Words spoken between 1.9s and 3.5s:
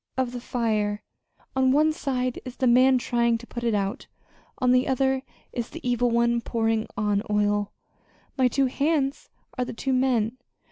side is the man trying to